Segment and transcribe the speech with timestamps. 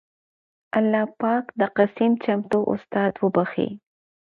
[0.77, 3.69] اللهٔ پاک د قسيم چمتو استاد وبښي